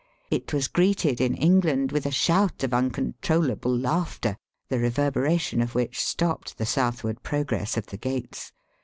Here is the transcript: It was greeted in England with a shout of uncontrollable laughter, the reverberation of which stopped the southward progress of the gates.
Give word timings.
It 0.31 0.51
was 0.51 0.67
greeted 0.67 1.21
in 1.21 1.35
England 1.35 1.91
with 1.91 2.07
a 2.07 2.11
shout 2.11 2.63
of 2.63 2.73
uncontrollable 2.73 3.77
laughter, 3.77 4.35
the 4.67 4.79
reverberation 4.79 5.61
of 5.61 5.75
which 5.75 5.99
stopped 5.99 6.57
the 6.57 6.65
southward 6.65 7.21
progress 7.21 7.77
of 7.77 7.85
the 7.85 7.97
gates. 7.97 8.51